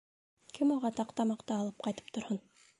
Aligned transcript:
Кем 0.57 0.71
уға 0.77 0.91
таҡта-маҡта 1.01 1.61
алып 1.65 1.87
ҡайтып 1.89 2.13
торһон. 2.19 2.45